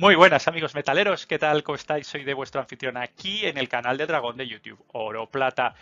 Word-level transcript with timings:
Muy 0.00 0.14
buenas 0.14 0.46
amigos 0.46 0.76
metaleros, 0.76 1.26
¿qué 1.26 1.40
tal? 1.40 1.64
¿Cómo 1.64 1.74
estáis? 1.74 2.06
Soy 2.06 2.22
de 2.22 2.32
vuestro 2.32 2.60
anfitrión 2.60 2.96
aquí 2.96 3.44
en 3.44 3.58
el 3.58 3.68
canal 3.68 3.98
de 3.98 4.06
Dragón 4.06 4.36
de 4.36 4.46
YouTube, 4.46 4.80
Oro 4.92 5.28
Plata. 5.28 5.74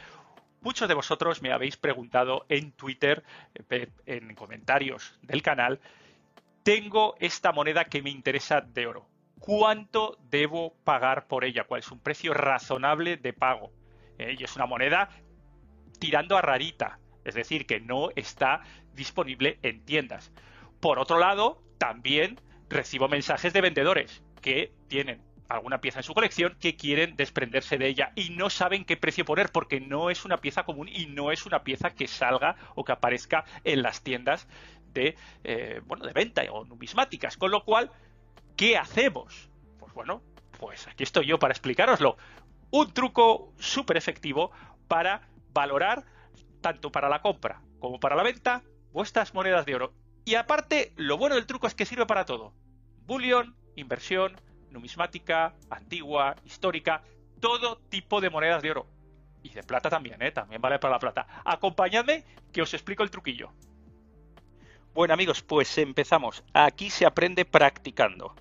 Muchos 0.62 0.88
de 0.88 0.94
vosotros 0.94 1.42
me 1.42 1.52
habéis 1.52 1.76
preguntado 1.76 2.46
en 2.48 2.72
Twitter, 2.72 3.22
eh, 3.68 3.90
en 4.06 4.34
comentarios 4.34 5.18
del 5.20 5.42
canal, 5.42 5.80
tengo 6.62 7.14
esta 7.20 7.52
moneda 7.52 7.84
que 7.84 8.00
me 8.00 8.08
interesa 8.08 8.62
de 8.62 8.86
oro. 8.86 9.06
¿Cuánto 9.38 10.16
debo 10.30 10.72
pagar 10.82 11.26
por 11.26 11.44
ella? 11.44 11.64
¿Cuál 11.64 11.80
es 11.80 11.90
un 11.90 12.00
precio 12.00 12.32
razonable 12.32 13.18
de 13.18 13.34
pago? 13.34 13.70
Eh, 14.16 14.34
y 14.38 14.44
es 14.44 14.56
una 14.56 14.64
moneda 14.64 15.10
tirando 15.98 16.38
a 16.38 16.40
rarita, 16.40 16.98
es 17.22 17.34
decir, 17.34 17.66
que 17.66 17.80
no 17.80 18.08
está 18.16 18.62
disponible 18.94 19.58
en 19.60 19.84
tiendas. 19.84 20.32
Por 20.80 20.98
otro 20.98 21.18
lado, 21.18 21.62
también 21.76 22.40
recibo 22.68 23.08
mensajes 23.08 23.52
de 23.52 23.60
vendedores 23.60 24.22
que 24.40 24.72
tienen 24.88 25.22
alguna 25.48 25.80
pieza 25.80 26.00
en 26.00 26.02
su 26.02 26.14
colección 26.14 26.56
que 26.60 26.76
quieren 26.76 27.16
desprenderse 27.16 27.78
de 27.78 27.88
ella 27.88 28.12
y 28.16 28.30
no 28.30 28.50
saben 28.50 28.84
qué 28.84 28.96
precio 28.96 29.24
poner 29.24 29.50
porque 29.50 29.80
no 29.80 30.10
es 30.10 30.24
una 30.24 30.38
pieza 30.38 30.64
común 30.64 30.88
y 30.88 31.06
no 31.06 31.30
es 31.30 31.46
una 31.46 31.62
pieza 31.62 31.90
que 31.90 32.08
salga 32.08 32.56
o 32.74 32.84
que 32.84 32.92
aparezca 32.92 33.44
en 33.64 33.82
las 33.82 34.02
tiendas 34.02 34.48
de, 34.92 35.16
eh, 35.44 35.80
bueno, 35.84 36.04
de 36.04 36.12
venta 36.12 36.42
o 36.50 36.64
numismáticas. 36.64 37.36
Con 37.36 37.50
lo 37.50 37.64
cual, 37.64 37.90
¿qué 38.56 38.76
hacemos? 38.76 39.48
Pues 39.78 39.92
bueno, 39.92 40.22
pues 40.58 40.88
aquí 40.88 41.04
estoy 41.04 41.26
yo 41.26 41.38
para 41.38 41.52
explicároslo. 41.52 42.16
Un 42.70 42.92
truco 42.92 43.52
súper 43.58 43.96
efectivo 43.96 44.50
para 44.88 45.28
valorar 45.52 46.04
tanto 46.60 46.90
para 46.90 47.08
la 47.08 47.22
compra 47.22 47.60
como 47.78 48.00
para 48.00 48.16
la 48.16 48.22
venta 48.22 48.62
vuestras 48.92 49.34
monedas 49.34 49.66
de 49.66 49.74
oro. 49.74 49.92
Y 50.26 50.34
aparte, 50.34 50.92
lo 50.96 51.16
bueno 51.16 51.36
del 51.36 51.46
truco 51.46 51.68
es 51.68 51.76
que 51.76 51.86
sirve 51.86 52.04
para 52.04 52.24
todo. 52.24 52.52
Bullion, 53.06 53.54
inversión, 53.76 54.34
numismática, 54.72 55.54
antigua, 55.70 56.34
histórica, 56.44 57.04
todo 57.38 57.78
tipo 57.88 58.20
de 58.20 58.28
monedas 58.28 58.60
de 58.60 58.72
oro. 58.72 58.88
Y 59.44 59.50
de 59.50 59.62
plata 59.62 59.88
también, 59.88 60.20
¿eh? 60.20 60.32
También 60.32 60.60
vale 60.60 60.80
para 60.80 60.94
la 60.94 60.98
plata. 60.98 61.28
Acompañadme 61.44 62.24
que 62.52 62.60
os 62.60 62.74
explico 62.74 63.04
el 63.04 63.10
truquillo. 63.12 63.52
Bueno 64.94 65.14
amigos, 65.14 65.42
pues 65.42 65.78
empezamos. 65.78 66.42
Aquí 66.52 66.90
se 66.90 67.06
aprende 67.06 67.44
practicando. 67.44 68.34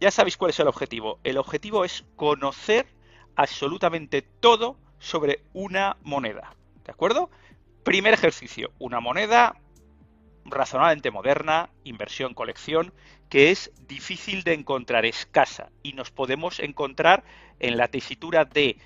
Ya 0.00 0.10
sabéis 0.10 0.38
cuál 0.38 0.52
es 0.52 0.60
el 0.60 0.68
objetivo. 0.68 1.20
El 1.22 1.36
objetivo 1.36 1.84
es 1.84 2.06
conocer 2.16 2.86
absolutamente 3.36 4.22
todo 4.22 4.78
sobre 4.98 5.44
una 5.52 5.98
moneda. 6.02 6.56
¿De 6.86 6.92
acuerdo? 6.92 7.28
Primer 7.84 8.14
ejercicio, 8.14 8.72
una 8.78 9.00
moneda 9.00 9.60
razonablemente 10.44 11.10
moderna, 11.10 11.70
inversión, 11.84 12.34
colección, 12.34 12.92
que 13.28 13.50
es 13.50 13.72
difícil 13.86 14.42
de 14.42 14.54
encontrar, 14.54 15.06
escasa, 15.06 15.70
y 15.82 15.92
nos 15.92 16.10
podemos 16.10 16.58
encontrar 16.60 17.24
en 17.58 17.76
la 17.76 17.88
tesitura 17.88 18.44
de 18.44 18.76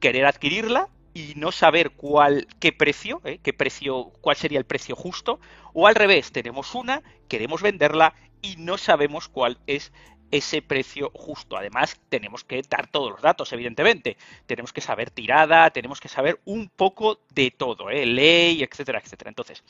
querer 0.00 0.24
adquirirla 0.26 0.88
y 1.12 1.34
no 1.36 1.52
saber 1.52 1.90
cuál, 1.90 2.46
qué 2.58 2.72
precio, 2.72 3.20
¿eh? 3.24 3.38
qué 3.42 3.52
precio, 3.52 4.12
cuál 4.20 4.36
sería 4.36 4.58
el 4.58 4.64
precio 4.64 4.96
justo, 4.96 5.40
o 5.74 5.86
al 5.86 5.94
revés, 5.94 6.32
tenemos 6.32 6.74
una, 6.74 7.02
queremos 7.28 7.62
venderla 7.62 8.14
y 8.42 8.56
no 8.56 8.78
sabemos 8.78 9.28
cuál 9.28 9.58
es 9.66 9.92
ese 10.30 10.62
precio 10.62 11.10
justo. 11.14 11.56
Además, 11.56 12.00
tenemos 12.08 12.44
que 12.44 12.62
dar 12.62 12.86
todos 12.86 13.10
los 13.10 13.20
datos, 13.20 13.52
evidentemente. 13.52 14.16
Tenemos 14.46 14.72
que 14.72 14.80
saber 14.80 15.10
tirada, 15.10 15.70
tenemos 15.70 16.00
que 16.00 16.08
saber 16.08 16.40
un 16.44 16.68
poco 16.68 17.20
de 17.34 17.50
todo, 17.50 17.90
¿eh? 17.90 18.06
ley, 18.06 18.62
etcétera, 18.62 19.00
etcétera. 19.02 19.30
Entonces, 19.30 19.64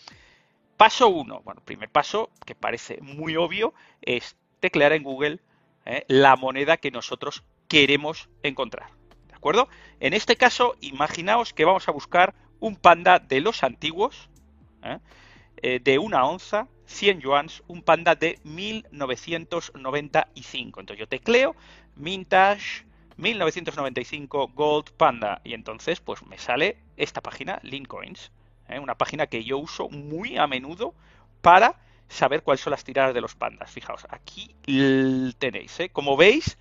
paso 0.80 1.08
uno, 1.08 1.42
bueno, 1.44 1.60
primer 1.62 1.90
paso, 1.90 2.30
que 2.46 2.54
parece 2.54 3.02
muy 3.02 3.36
obvio, 3.36 3.74
es 4.00 4.34
teclear 4.60 4.94
en 4.94 5.02
Google 5.02 5.40
¿eh? 5.84 6.06
la 6.08 6.36
moneda 6.36 6.78
que 6.78 6.90
nosotros 6.90 7.44
queremos 7.68 8.30
encontrar. 8.42 8.88
¿De 9.28 9.34
acuerdo? 9.34 9.68
En 10.00 10.14
este 10.14 10.36
caso, 10.36 10.76
imaginaos 10.80 11.52
que 11.52 11.66
vamos 11.66 11.86
a 11.86 11.92
buscar 11.92 12.34
un 12.60 12.76
panda 12.76 13.18
de 13.18 13.42
los 13.42 13.62
antiguos, 13.62 14.30
¿eh? 14.82 15.00
de 15.80 15.98
una 15.98 16.24
onza, 16.24 16.66
100 16.86 17.20
yuans, 17.20 17.62
un 17.66 17.82
panda 17.82 18.14
de 18.14 18.38
1995. 18.44 20.80
Entonces 20.80 20.98
yo 20.98 21.06
tecleo 21.06 21.54
Mintage 21.94 22.86
1995 23.18 24.52
Gold 24.54 24.92
Panda 24.92 25.42
y 25.44 25.52
entonces 25.52 26.00
pues 26.00 26.24
me 26.24 26.38
sale 26.38 26.78
esta 26.96 27.20
página, 27.20 27.60
Lincoins, 27.64 28.32
¿eh? 28.72 28.78
una 28.78 28.94
página 28.94 29.26
que 29.26 29.44
yo 29.44 29.58
uso 29.58 29.88
muy 29.88 30.36
a 30.36 30.46
menudo 30.46 30.94
para 31.40 31.76
saber 32.08 32.42
cuáles 32.42 32.60
son 32.60 32.72
las 32.72 32.84
tiradas 32.84 33.14
de 33.14 33.20
los 33.20 33.34
pandas. 33.34 33.70
Fijaos, 33.70 34.06
aquí 34.08 34.54
tenéis, 35.38 35.78
¿eh? 35.80 35.90
como 35.90 36.16
veis, 36.16 36.58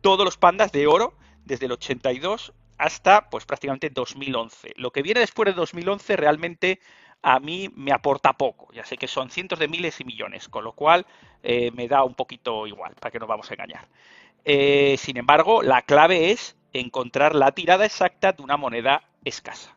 todos 0.00 0.24
los 0.24 0.36
pandas 0.36 0.72
de 0.72 0.86
oro 0.86 1.14
desde 1.44 1.66
el 1.66 1.72
82 1.72 2.52
hasta 2.78 3.30
pues 3.30 3.44
prácticamente 3.44 3.90
2011. 3.90 4.74
Lo 4.76 4.90
que 4.90 5.02
viene 5.02 5.20
después 5.20 5.46
de 5.46 5.52
2011 5.52 6.16
realmente 6.16 6.80
a 7.22 7.40
mí 7.40 7.70
me 7.74 7.92
aporta 7.92 8.34
poco. 8.34 8.72
Ya 8.72 8.84
sé 8.84 8.96
que 8.96 9.08
son 9.08 9.30
cientos 9.30 9.58
de 9.58 9.68
miles 9.68 9.98
y 10.00 10.04
millones, 10.04 10.48
con 10.48 10.64
lo 10.64 10.72
cual 10.72 11.06
eh, 11.42 11.70
me 11.72 11.88
da 11.88 12.04
un 12.04 12.14
poquito 12.14 12.66
igual, 12.66 12.94
para 13.00 13.10
que 13.10 13.18
nos 13.18 13.28
vamos 13.28 13.50
a 13.50 13.54
engañar. 13.54 13.88
Sin 14.98 15.16
embargo, 15.16 15.62
la 15.62 15.80
clave 15.80 16.30
es 16.30 16.54
encontrar 16.74 17.34
la 17.34 17.52
tirada 17.52 17.86
exacta 17.86 18.32
de 18.32 18.42
una 18.42 18.58
moneda 18.58 19.02
escasa. 19.24 19.74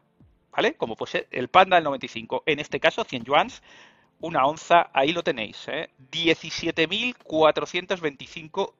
¿Vale? 0.58 0.76
Como 0.76 0.96
puede 0.96 1.12
ser 1.12 1.28
el 1.30 1.50
Panda 1.50 1.78
del 1.78 1.84
95. 1.84 2.42
En 2.48 2.60
este 2.60 2.80
caso, 2.80 3.04
100 3.04 3.26
yuans, 3.26 3.62
una 4.20 4.48
onza, 4.48 4.90
ahí 4.92 5.14
lo 5.14 5.22
tenéis. 5.22 5.68
¿eh? 5.68 5.92
17.425 6.12 8.74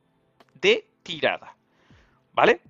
de 0.60 0.88
tirada. 1.04 1.56
¿Vale? 2.34 2.62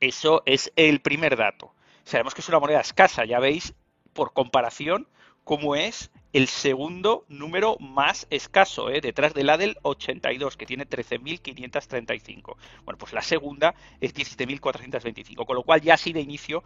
Eso 0.00 0.42
es 0.46 0.72
el 0.74 1.00
primer 1.00 1.36
dato. 1.36 1.72
Sabemos 2.02 2.34
que 2.34 2.40
es 2.40 2.48
una 2.48 2.58
moneda 2.58 2.80
escasa, 2.80 3.24
ya 3.24 3.38
veis 3.38 3.72
por 4.12 4.32
comparación, 4.32 5.06
como 5.44 5.76
es 5.76 6.10
el 6.32 6.48
segundo 6.48 7.24
número 7.28 7.76
más 7.78 8.26
escaso, 8.30 8.90
¿eh? 8.90 9.00
detrás 9.00 9.32
de 9.32 9.44
la 9.44 9.58
del 9.58 9.76
82, 9.82 10.56
que 10.56 10.66
tiene 10.66 10.88
13.535. 10.88 12.56
Bueno, 12.84 12.98
pues 12.98 13.12
la 13.12 13.22
segunda 13.22 13.76
es 14.00 14.12
17.425, 14.12 15.46
con 15.46 15.54
lo 15.54 15.62
cual 15.62 15.82
ya 15.82 15.94
así 15.94 16.12
de 16.12 16.20
inicio 16.20 16.64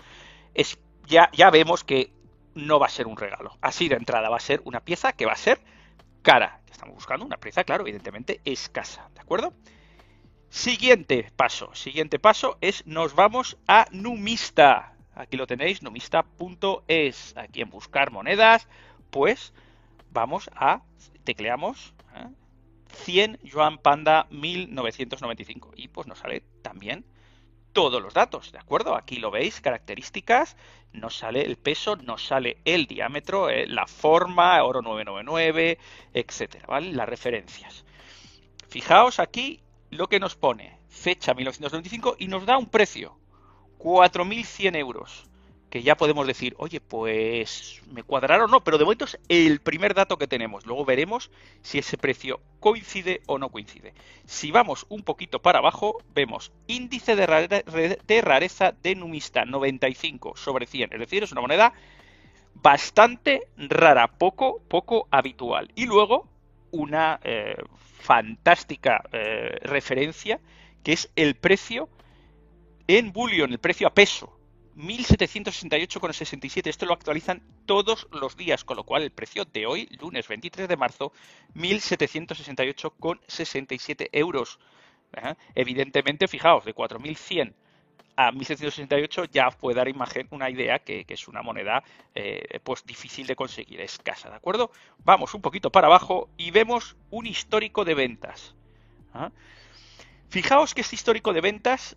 es, 0.56 0.78
ya, 1.06 1.30
ya 1.32 1.50
vemos 1.50 1.84
que 1.84 2.12
no 2.54 2.78
va 2.78 2.86
a 2.86 2.90
ser 2.90 3.06
un 3.06 3.16
regalo. 3.16 3.56
Así 3.60 3.88
de 3.88 3.96
entrada 3.96 4.28
va 4.28 4.36
a 4.36 4.40
ser 4.40 4.60
una 4.64 4.80
pieza 4.80 5.12
que 5.12 5.26
va 5.26 5.32
a 5.32 5.36
ser 5.36 5.60
cara. 6.22 6.60
Estamos 6.70 6.94
buscando 6.94 7.24
una 7.24 7.36
pieza, 7.36 7.64
claro, 7.64 7.84
evidentemente 7.84 8.40
escasa, 8.44 9.08
¿de 9.14 9.20
acuerdo? 9.20 9.52
Siguiente 10.48 11.30
paso, 11.36 11.74
siguiente 11.74 12.18
paso 12.18 12.56
es 12.60 12.86
nos 12.86 13.14
vamos 13.14 13.58
a 13.66 13.86
Numista. 13.90 14.94
Aquí 15.14 15.36
lo 15.36 15.46
tenéis, 15.46 15.82
nomista.es. 15.82 17.36
Aquí 17.36 17.62
en 17.62 17.70
buscar 17.70 18.10
monedas, 18.10 18.68
pues 19.10 19.52
vamos 20.10 20.50
a, 20.54 20.82
tecleamos 21.24 21.94
100 23.04 23.34
¿eh? 23.34 23.38
Yuan 23.42 23.78
Panda 23.78 24.26
1995 24.30 25.72
y 25.76 25.88
pues 25.88 26.06
nos 26.06 26.18
sale 26.18 26.42
también 26.62 27.04
todos 27.76 28.00
los 28.00 28.14
datos, 28.14 28.52
¿de 28.52 28.58
acuerdo? 28.58 28.96
Aquí 28.96 29.16
lo 29.16 29.30
veis, 29.30 29.60
características, 29.60 30.56
nos 30.94 31.18
sale 31.18 31.42
el 31.42 31.58
peso, 31.58 31.96
nos 31.96 32.24
sale 32.24 32.56
el 32.64 32.86
diámetro, 32.86 33.50
¿eh? 33.50 33.66
la 33.66 33.86
forma, 33.86 34.64
oro 34.64 34.80
999, 34.80 35.78
etcétera, 36.14 36.64
¿vale? 36.66 36.94
Las 36.94 37.06
referencias. 37.06 37.84
Fijaos 38.66 39.20
aquí 39.20 39.60
lo 39.90 40.08
que 40.08 40.18
nos 40.18 40.36
pone, 40.36 40.78
fecha 40.88 41.34
1995 41.34 42.16
y 42.18 42.28
nos 42.28 42.46
da 42.46 42.56
un 42.56 42.70
precio, 42.70 43.18
4.100 43.78 44.76
euros. 44.76 45.26
Que 45.70 45.82
ya 45.82 45.96
podemos 45.96 46.26
decir, 46.26 46.54
oye, 46.58 46.80
pues 46.80 47.82
me 47.90 48.02
cuadraron 48.02 48.48
o 48.48 48.52
no, 48.52 48.64
pero 48.64 48.78
de 48.78 48.84
momento 48.84 49.04
es 49.04 49.18
el 49.28 49.60
primer 49.60 49.94
dato 49.94 50.16
que 50.16 50.28
tenemos. 50.28 50.64
Luego 50.64 50.84
veremos 50.84 51.30
si 51.62 51.78
ese 51.78 51.98
precio 51.98 52.40
coincide 52.60 53.22
o 53.26 53.38
no 53.38 53.50
coincide. 53.50 53.92
Si 54.24 54.50
vamos 54.50 54.86
un 54.88 55.02
poquito 55.02 55.42
para 55.42 55.58
abajo, 55.58 55.98
vemos 56.14 56.52
índice 56.66 57.16
de, 57.16 58.22
rareza 58.22 58.72
de 58.72 58.94
Numista 58.94 59.44
95 59.44 60.36
sobre 60.36 60.66
100. 60.66 60.92
Es 60.92 61.00
decir, 61.00 61.24
es 61.24 61.32
una 61.32 61.40
moneda 61.40 61.72
bastante 62.54 63.48
rara, 63.56 64.06
poco, 64.08 64.62
poco 64.68 65.08
habitual. 65.10 65.70
Y 65.74 65.86
luego 65.86 66.28
una 66.70 67.20
eh, 67.24 67.56
fantástica 67.98 69.02
eh, 69.12 69.58
referencia 69.62 70.40
que 70.82 70.92
es 70.92 71.10
el 71.16 71.34
precio 71.34 71.88
en 72.86 73.12
Bullion, 73.12 73.50
el 73.50 73.58
precio 73.58 73.88
a 73.88 73.94
peso, 73.94 74.35
1768,67. 74.76 76.68
Esto 76.68 76.86
lo 76.86 76.92
actualizan 76.92 77.42
todos 77.64 78.06
los 78.12 78.36
días, 78.36 78.62
con 78.64 78.76
lo 78.76 78.84
cual 78.84 79.02
el 79.02 79.10
precio 79.10 79.44
de 79.44 79.66
hoy, 79.66 79.88
lunes 80.00 80.28
23 80.28 80.68
de 80.68 80.76
marzo, 80.76 81.12
1768,67 81.54 84.10
euros. 84.12 84.60
Evidentemente, 85.54 86.28
fijaos, 86.28 86.64
de 86.64 86.74
4.100 86.74 87.54
a 88.16 88.32
1768 88.32 89.26
ya 89.26 89.50
puede 89.50 89.76
dar 89.76 89.88
imagen, 89.88 90.26
una 90.30 90.50
idea 90.50 90.78
que, 90.78 91.04
es 91.06 91.28
una 91.28 91.42
moneda 91.42 91.84
eh, 92.14 92.60
pues 92.64 92.84
difícil 92.84 93.26
de 93.26 93.36
conseguir, 93.36 93.80
escasa, 93.80 94.30
¿de 94.30 94.36
acuerdo? 94.36 94.72
Vamos 95.04 95.34
un 95.34 95.42
poquito 95.42 95.70
para 95.70 95.86
abajo 95.86 96.30
y 96.36 96.50
vemos 96.50 96.96
un 97.10 97.26
histórico 97.26 97.84
de 97.84 97.94
ventas. 97.94 98.54
Fijaos 100.28 100.74
que 100.74 100.80
este 100.80 100.96
histórico 100.96 101.32
de 101.32 101.40
ventas, 101.40 101.96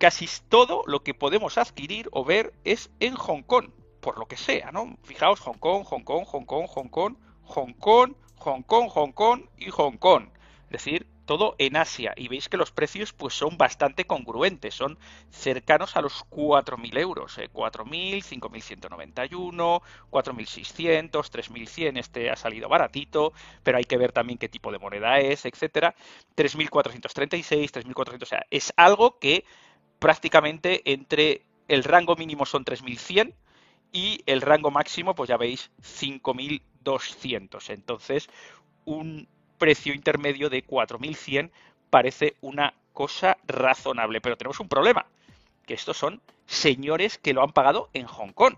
casi 0.00 0.26
todo 0.48 0.82
lo 0.86 1.02
que 1.04 1.12
podemos 1.12 1.58
adquirir 1.58 2.08
o 2.12 2.24
ver 2.24 2.54
es 2.64 2.90
en 3.00 3.14
Hong 3.14 3.42
Kong, 3.42 3.70
por 4.00 4.18
lo 4.18 4.26
que 4.26 4.38
sea, 4.38 4.72
¿no? 4.72 4.96
Fijaos, 5.04 5.40
Hong 5.40 5.58
Kong, 5.58 5.84
Hong 5.84 6.02
Kong, 6.04 6.24
Hong 6.24 6.46
Kong, 6.46 6.66
Hong 6.66 6.88
Kong, 6.88 7.16
Hong 7.44 7.74
Kong, 7.74 8.14
Hong 8.36 8.62
Kong, 8.62 8.88
Hong 8.88 9.12
Kong 9.12 9.42
y 9.58 9.68
Hong 9.68 9.98
Kong. 9.98 10.30
Es 10.64 10.70
decir, 10.70 11.06
todo 11.26 11.54
en 11.58 11.76
Asia. 11.76 12.14
Y 12.16 12.28
veis 12.28 12.48
que 12.48 12.56
los 12.56 12.72
precios 12.72 13.12
pues 13.12 13.34
son 13.34 13.58
bastante 13.58 14.06
congruentes, 14.06 14.74
son 14.74 14.98
cercanos 15.30 15.94
a 15.96 16.00
los 16.00 16.24
4.000 16.30 16.98
euros. 16.98 17.36
¿eh? 17.36 17.50
4.000, 17.52 18.24
5.191, 18.24 19.82
4.600, 20.10 21.10
3.100, 21.12 21.98
este 21.98 22.30
ha 22.30 22.36
salido 22.36 22.70
baratito, 22.70 23.34
pero 23.62 23.76
hay 23.76 23.84
que 23.84 23.98
ver 23.98 24.12
también 24.12 24.38
qué 24.38 24.48
tipo 24.48 24.72
de 24.72 24.78
moneda 24.78 25.20
es, 25.20 25.44
etcétera. 25.44 25.94
3.436, 26.36 27.70
3.400, 27.70 28.22
o 28.22 28.26
sea, 28.26 28.46
es 28.50 28.72
algo 28.76 29.18
que 29.18 29.44
prácticamente 30.00 30.82
entre 30.92 31.44
el 31.68 31.84
rango 31.84 32.16
mínimo 32.16 32.44
son 32.46 32.64
3.100 32.64 33.32
y 33.92 34.22
el 34.26 34.40
rango 34.40 34.72
máximo, 34.72 35.14
pues 35.14 35.28
ya 35.28 35.36
veis, 35.36 35.70
5.200. 35.82 37.70
Entonces, 37.70 38.28
un 38.84 39.28
precio 39.58 39.94
intermedio 39.94 40.50
de 40.50 40.66
4.100 40.66 41.52
parece 41.90 42.34
una 42.40 42.74
cosa 42.92 43.38
razonable. 43.46 44.20
Pero 44.20 44.36
tenemos 44.36 44.58
un 44.58 44.68
problema, 44.68 45.06
que 45.66 45.74
estos 45.74 45.96
son 45.96 46.20
señores 46.46 47.18
que 47.18 47.32
lo 47.32 47.42
han 47.42 47.52
pagado 47.52 47.90
en 47.92 48.06
Hong 48.06 48.32
Kong. 48.32 48.54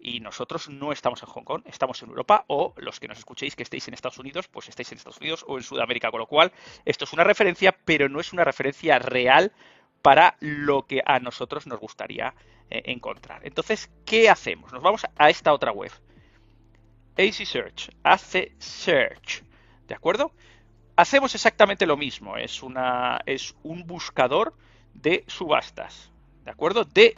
Y 0.00 0.20
nosotros 0.20 0.68
no 0.68 0.92
estamos 0.92 1.22
en 1.22 1.28
Hong 1.28 1.42
Kong, 1.42 1.62
estamos 1.64 2.00
en 2.02 2.10
Europa, 2.10 2.44
o 2.46 2.72
los 2.76 3.00
que 3.00 3.08
nos 3.08 3.18
escuchéis 3.18 3.56
que 3.56 3.64
estéis 3.64 3.88
en 3.88 3.94
Estados 3.94 4.18
Unidos, 4.18 4.46
pues 4.46 4.68
estáis 4.68 4.92
en 4.92 4.98
Estados 4.98 5.18
Unidos 5.18 5.44
o 5.48 5.56
en 5.56 5.64
Sudamérica, 5.64 6.12
con 6.12 6.20
lo 6.20 6.26
cual 6.26 6.52
esto 6.84 7.04
es 7.04 7.12
una 7.12 7.24
referencia, 7.24 7.76
pero 7.84 8.08
no 8.08 8.20
es 8.20 8.32
una 8.32 8.44
referencia 8.44 9.00
real 9.00 9.52
para 10.02 10.36
lo 10.40 10.86
que 10.86 11.02
a 11.04 11.18
nosotros 11.20 11.66
nos 11.66 11.80
gustaría 11.80 12.34
eh, 12.70 12.82
encontrar. 12.86 13.40
Entonces, 13.44 13.90
¿qué 14.04 14.28
hacemos? 14.28 14.72
Nos 14.72 14.82
vamos 14.82 15.06
a 15.16 15.30
esta 15.30 15.52
otra 15.52 15.72
web. 15.72 15.92
AC 17.16 17.44
Search, 17.44 17.90
hace 18.04 18.52
Search, 18.58 19.42
¿de 19.88 19.94
acuerdo? 19.94 20.32
Hacemos 20.94 21.34
exactamente 21.34 21.86
lo 21.86 21.96
mismo, 21.96 22.36
es, 22.36 22.62
una, 22.62 23.20
es 23.26 23.56
un 23.62 23.86
buscador 23.86 24.54
de 24.94 25.24
subastas, 25.26 26.12
¿de 26.44 26.50
acuerdo? 26.50 26.84
De, 26.84 27.16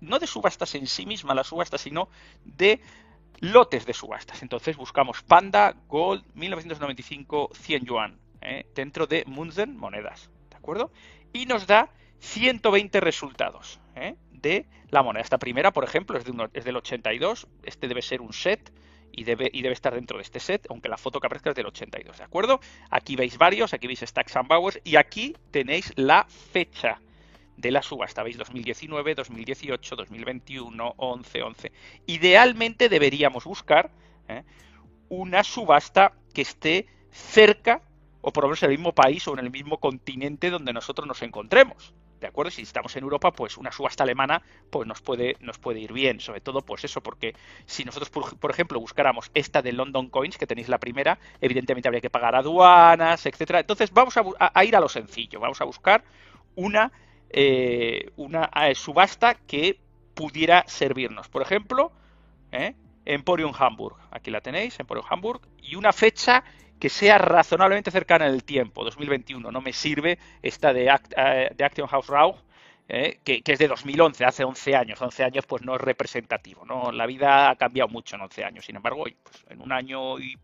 no 0.00 0.18
de 0.18 0.26
subastas 0.26 0.74
en 0.74 0.86
sí 0.86 1.04
misma, 1.04 1.34
la 1.34 1.44
subasta, 1.44 1.76
sino 1.76 2.08
de 2.44 2.80
lotes 3.40 3.84
de 3.86 3.92
subastas. 3.92 4.42
Entonces 4.42 4.76
buscamos 4.76 5.22
Panda 5.22 5.74
Gold 5.88 6.24
1995 6.34 7.50
100 7.52 7.84
yuan 7.84 8.18
¿eh? 8.40 8.66
dentro 8.74 9.06
de 9.06 9.24
Munzen 9.26 9.76
monedas, 9.76 10.30
¿de 10.50 10.56
acuerdo? 10.56 10.90
Y 11.32 11.46
nos 11.46 11.66
da 11.66 11.90
120 12.20 13.00
resultados 13.00 13.80
¿eh? 13.94 14.16
de 14.30 14.66
la 14.90 15.02
moneda. 15.02 15.22
Esta 15.22 15.38
primera, 15.38 15.72
por 15.72 15.84
ejemplo, 15.84 16.18
es, 16.18 16.24
de 16.24 16.48
es 16.52 16.64
del 16.64 16.76
82. 16.76 17.46
Este 17.62 17.88
debe 17.88 18.02
ser 18.02 18.20
un 18.20 18.32
set 18.32 18.72
y 19.12 19.24
debe, 19.24 19.50
y 19.52 19.62
debe 19.62 19.72
estar 19.72 19.94
dentro 19.94 20.18
de 20.18 20.22
este 20.22 20.40
set, 20.40 20.66
aunque 20.68 20.88
la 20.88 20.98
foto 20.98 21.20
que 21.20 21.26
aparezca 21.26 21.50
es 21.50 21.56
del 21.56 21.66
82, 21.66 22.18
¿de 22.18 22.24
acuerdo? 22.24 22.60
Aquí 22.90 23.16
veis 23.16 23.38
varios, 23.38 23.72
aquí 23.72 23.86
veis 23.86 24.00
Stacks 24.00 24.36
and 24.36 24.48
Bowers 24.48 24.78
y 24.84 24.96
aquí 24.96 25.34
tenéis 25.50 25.92
la 25.96 26.26
fecha 26.28 27.00
de 27.56 27.70
la 27.70 27.82
subasta, 27.82 28.22
veis 28.22 28.36
2019, 28.36 29.14
2018, 29.14 29.96
2021, 29.96 30.94
11, 30.96 31.42
11. 31.42 31.72
Idealmente 32.06 32.88
deberíamos 32.90 33.44
buscar 33.44 33.90
¿eh? 34.28 34.42
una 35.08 35.42
subasta 35.42 36.12
que 36.34 36.42
esté 36.42 36.86
cerca 37.10 37.80
o 38.20 38.32
por 38.32 38.44
lo 38.44 38.48
menos 38.48 38.62
en 38.62 38.70
el 38.70 38.76
mismo 38.76 38.92
país 38.92 39.26
o 39.28 39.32
en 39.32 39.38
el 39.38 39.50
mismo 39.50 39.78
continente 39.78 40.50
donde 40.50 40.72
nosotros 40.72 41.08
nos 41.08 41.22
encontremos. 41.22 41.94
¿De 42.20 42.26
acuerdo? 42.26 42.50
Si 42.50 42.62
estamos 42.62 42.96
en 42.96 43.02
Europa, 43.02 43.30
pues 43.30 43.58
una 43.58 43.70
subasta 43.70 44.02
alemana 44.04 44.42
pues 44.70 44.86
nos 44.86 45.02
puede, 45.02 45.36
nos 45.40 45.58
puede 45.58 45.80
ir 45.80 45.92
bien. 45.92 46.20
Sobre 46.20 46.40
todo, 46.40 46.62
pues 46.62 46.84
eso, 46.84 47.02
porque 47.02 47.34
si 47.66 47.84
nosotros, 47.84 48.10
por, 48.10 48.50
ejemplo, 48.50 48.80
buscáramos 48.80 49.30
esta 49.34 49.62
de 49.62 49.72
London 49.72 50.08
Coins, 50.08 50.38
que 50.38 50.46
tenéis 50.46 50.68
la 50.68 50.78
primera, 50.78 51.18
evidentemente 51.40 51.88
habría 51.88 52.00
que 52.00 52.10
pagar 52.10 52.34
aduanas, 52.34 53.26
etcétera. 53.26 53.60
Entonces 53.60 53.92
vamos 53.92 54.14
a, 54.16 54.64
ir 54.64 54.76
a 54.76 54.80
lo 54.80 54.88
sencillo. 54.88 55.40
Vamos 55.40 55.60
a 55.60 55.64
buscar 55.64 56.04
una, 56.54 56.90
eh, 57.28 58.10
una 58.16 58.50
eh, 58.62 58.74
subasta 58.74 59.34
que 59.34 59.78
pudiera 60.14 60.64
servirnos. 60.66 61.28
Por 61.28 61.42
ejemplo, 61.42 61.92
¿eh? 62.50 62.74
Emporium 63.04 63.52
Hamburg. 63.56 63.96
Aquí 64.10 64.30
la 64.30 64.40
tenéis, 64.40 64.80
Emporium 64.80 65.06
Hamburg. 65.08 65.42
Y 65.62 65.76
una 65.76 65.92
fecha 65.92 66.44
que 66.78 66.88
sea 66.88 67.18
razonablemente 67.18 67.90
cercana 67.90 68.26
en 68.26 68.34
el 68.34 68.44
tiempo, 68.44 68.84
2021. 68.84 69.50
No 69.50 69.60
me 69.60 69.72
sirve 69.72 70.18
esta 70.42 70.72
de, 70.72 70.86
eh, 71.16 71.50
de 71.54 71.64
Action 71.64 71.88
House 71.88 72.08
Raw, 72.08 72.36
eh, 72.88 73.18
que, 73.24 73.42
es 73.44 73.58
de 73.58 73.68
2011, 73.68 74.24
hace 74.24 74.44
11 74.44 74.76
años. 74.76 75.00
11 75.00 75.24
años 75.24 75.46
pues 75.46 75.62
no 75.62 75.74
es 75.74 75.80
representativo. 75.80 76.64
¿no? 76.64 76.92
La 76.92 77.06
vida 77.06 77.50
ha 77.50 77.56
cambiado 77.56 77.88
mucho 77.88 78.16
en 78.16 78.22
11 78.22 78.44
años. 78.44 78.64
Sin 78.64 78.76
embargo, 78.76 79.04
pues, 79.22 79.44
en 79.48 79.60
un 79.60 79.72
año 79.72 80.18
y 80.18 80.38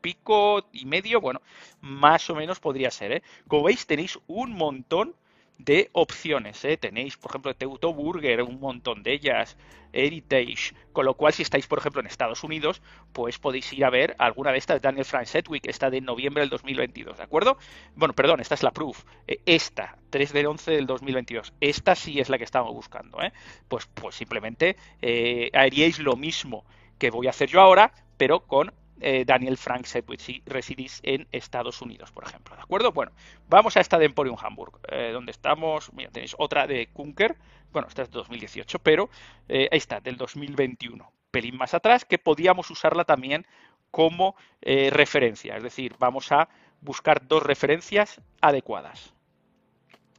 pico 0.00 0.68
y 0.72 0.84
medio, 0.84 1.20
bueno, 1.20 1.40
más 1.80 2.28
o 2.30 2.34
menos 2.34 2.60
podría 2.60 2.90
ser. 2.90 3.12
¿eh? 3.12 3.22
Como 3.46 3.64
veis, 3.64 3.86
tenéis 3.86 4.18
un 4.26 4.52
montón 4.52 5.14
de 5.58 5.90
opciones. 5.92 6.64
¿eh? 6.64 6.76
Tenéis, 6.76 7.16
por 7.16 7.32
ejemplo, 7.32 7.54
Teuto 7.54 7.92
Burger, 7.92 8.42
un 8.42 8.60
montón 8.60 9.02
de 9.02 9.12
ellas, 9.12 9.56
Heritage, 9.92 10.74
con 10.92 11.04
lo 11.04 11.14
cual 11.14 11.32
si 11.32 11.42
estáis, 11.42 11.66
por 11.66 11.78
ejemplo, 11.78 12.00
en 12.00 12.06
Estados 12.06 12.44
Unidos, 12.44 12.82
pues 13.12 13.38
podéis 13.38 13.72
ir 13.72 13.84
a 13.84 13.90
ver 13.90 14.14
alguna 14.18 14.52
de 14.52 14.58
estas, 14.58 14.80
Daniel 14.80 15.04
Frank 15.04 15.26
Setwick, 15.26 15.66
esta 15.66 15.90
de 15.90 16.00
noviembre 16.00 16.42
del 16.42 16.50
2022, 16.50 17.16
¿de 17.18 17.22
acuerdo? 17.22 17.58
Bueno, 17.94 18.14
perdón, 18.14 18.40
esta 18.40 18.54
es 18.54 18.62
la 18.62 18.70
proof, 18.70 19.04
eh, 19.26 19.40
esta, 19.46 19.98
3 20.10 20.32
del 20.32 20.46
11 20.46 20.70
del 20.72 20.86
2022, 20.86 21.52
esta 21.60 21.94
sí 21.94 22.20
es 22.20 22.28
la 22.28 22.38
que 22.38 22.44
estamos 22.44 22.72
buscando, 22.74 23.22
¿eh? 23.22 23.32
Pues, 23.68 23.86
pues 23.86 24.14
simplemente 24.14 24.76
eh, 25.02 25.50
haríais 25.54 25.98
lo 25.98 26.16
mismo 26.16 26.64
que 26.98 27.10
voy 27.10 27.26
a 27.26 27.30
hacer 27.30 27.48
yo 27.48 27.60
ahora, 27.60 27.92
pero 28.16 28.40
con 28.40 28.72
eh, 29.00 29.24
Daniel 29.26 29.56
Frank 29.56 29.84
Sedgwick 29.86 30.20
si 30.20 30.42
residís 30.46 31.00
en 31.02 31.26
Estados 31.32 31.80
Unidos, 31.82 32.10
por 32.12 32.24
ejemplo. 32.24 32.56
¿De 32.56 32.62
acuerdo? 32.62 32.92
Bueno, 32.92 33.12
vamos 33.48 33.76
a 33.76 33.80
esta 33.80 33.98
de 33.98 34.06
Emporium 34.06 34.36
Hamburg, 34.40 34.80
eh, 34.88 35.10
donde 35.12 35.32
estamos. 35.32 35.92
Mira, 35.92 36.10
tenéis 36.10 36.34
otra 36.38 36.66
de 36.66 36.88
Kunker. 36.88 37.36
Bueno, 37.72 37.88
esta 37.88 38.02
es 38.02 38.10
de 38.10 38.18
2018, 38.18 38.78
pero 38.80 39.10
eh, 39.48 39.68
está, 39.72 40.00
del 40.00 40.16
2021. 40.16 41.12
Pelín 41.30 41.56
más 41.56 41.74
atrás, 41.74 42.04
que 42.04 42.18
podíamos 42.18 42.70
usarla 42.70 43.04
también 43.04 43.46
como 43.90 44.36
referencia. 44.60 45.56
Es 45.56 45.62
decir, 45.62 45.94
vamos 45.98 46.30
a 46.32 46.48
buscar 46.80 47.26
dos 47.26 47.42
referencias 47.42 48.20
adecuadas. 48.40 49.14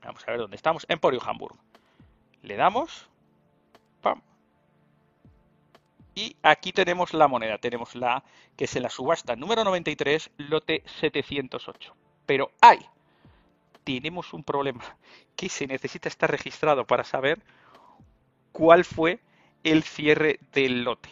Vamos 0.03 0.23
a 0.27 0.31
ver 0.31 0.39
dónde 0.39 0.55
estamos. 0.55 0.85
Emporium 0.89 1.23
Hamburg. 1.25 1.57
Le 2.41 2.55
damos. 2.55 3.09
Pam. 4.01 4.21
Y 6.19 6.35
aquí 6.43 6.73
tenemos 6.73 7.13
la 7.13 7.29
moneda, 7.29 7.59
tenemos 7.59 7.95
la 7.95 8.25
que 8.57 8.65
es 8.65 8.75
en 8.75 8.83
la 8.83 8.89
subasta 8.89 9.37
número 9.37 9.63
93, 9.63 10.31
lote 10.35 10.83
708. 10.99 11.95
Pero 12.25 12.51
hay, 12.59 12.79
tenemos 13.85 14.33
un 14.33 14.43
problema, 14.43 14.83
que 15.37 15.47
se 15.47 15.65
necesita 15.65 16.09
estar 16.09 16.29
registrado 16.29 16.85
para 16.85 17.05
saber 17.05 17.41
cuál 18.51 18.83
fue 18.83 19.21
el 19.63 19.83
cierre 19.83 20.41
del 20.51 20.83
lote. 20.83 21.09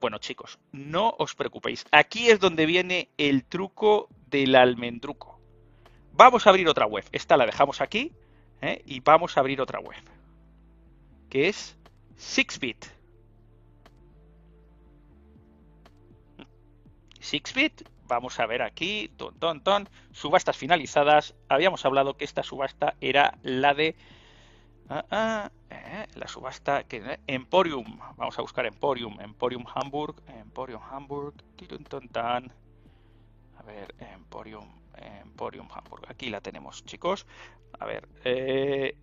Bueno 0.00 0.18
chicos, 0.18 0.60
no 0.70 1.12
os 1.18 1.34
preocupéis, 1.34 1.84
aquí 1.90 2.30
es 2.30 2.38
donde 2.38 2.66
viene 2.66 3.08
el 3.18 3.44
truco 3.44 4.08
del 4.28 4.54
almendruco. 4.54 5.40
Vamos 6.12 6.46
a 6.46 6.50
abrir 6.50 6.68
otra 6.68 6.86
web, 6.86 7.04
esta 7.10 7.36
la 7.36 7.46
dejamos 7.46 7.80
aquí 7.80 8.12
¿eh? 8.62 8.80
y 8.86 9.00
vamos 9.00 9.36
a 9.36 9.40
abrir 9.40 9.60
otra 9.60 9.80
web, 9.80 10.04
que 11.28 11.48
es 11.48 11.76
Sixbit. 12.14 12.99
Sixbit, 17.30 17.88
vamos 18.08 18.40
a 18.40 18.46
ver 18.46 18.60
aquí, 18.60 19.08
ton, 19.16 19.38
ton, 19.38 19.62
ton, 19.62 19.88
subastas 20.10 20.56
finalizadas. 20.56 21.36
Habíamos 21.48 21.84
hablado 21.84 22.16
que 22.16 22.24
esta 22.24 22.42
subasta 22.42 22.96
era 23.00 23.38
la 23.44 23.72
de 23.72 23.94
ah, 24.88 25.04
ah, 25.12 25.50
eh, 25.70 26.08
la 26.16 26.26
subasta 26.26 26.82
que 26.82 27.20
Emporium. 27.28 28.00
Vamos 28.16 28.36
a 28.36 28.42
buscar 28.42 28.66
Emporium, 28.66 29.20
Emporium 29.20 29.64
Hamburg, 29.72 30.20
Emporium 30.26 30.82
Hamburg, 30.82 31.34
ton, 31.88 32.08
tan. 32.08 32.52
A 33.58 33.62
ver, 33.62 33.94
Emporium, 34.00 34.68
Emporium 34.96 35.68
Hamburg. 35.72 36.02
Aquí 36.08 36.30
la 36.30 36.40
tenemos, 36.40 36.84
chicos. 36.84 37.28
A 37.78 37.84
ver, 37.84 38.08
eh, 38.24 38.96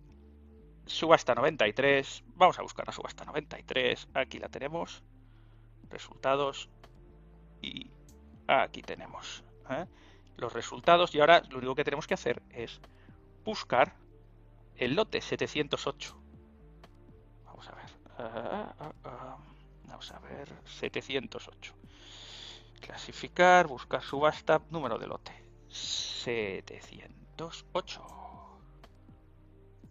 subasta 0.84 1.34
93. 1.34 2.24
Vamos 2.34 2.58
a 2.58 2.62
buscar 2.62 2.86
la 2.86 2.92
subasta 2.92 3.24
93. 3.24 4.08
Aquí 4.12 4.38
la 4.38 4.50
tenemos. 4.50 5.02
Resultados 5.88 6.68
y 7.62 7.90
Aquí 8.48 8.82
tenemos 8.82 9.44
¿eh? 9.70 9.86
los 10.36 10.52
resultados 10.52 11.14
y 11.14 11.20
ahora 11.20 11.42
lo 11.48 11.58
único 11.58 11.76
que 11.76 11.84
tenemos 11.84 12.06
que 12.06 12.14
hacer 12.14 12.42
es 12.50 12.80
buscar 13.44 13.94
el 14.74 14.94
lote 14.94 15.20
708. 15.20 16.20
Vamos 17.44 17.68
a 17.68 17.74
ver. 17.76 17.90
Ah, 18.18 18.74
ah, 19.04 19.38
vamos 19.84 20.10
a 20.10 20.18
ver. 20.18 20.52
708. 20.64 21.74
Clasificar, 22.80 23.68
buscar 23.68 24.02
subasta, 24.02 24.60
número 24.70 24.98
de 24.98 25.06
lote. 25.06 25.32
700. 25.68 27.18
508. 27.38 28.02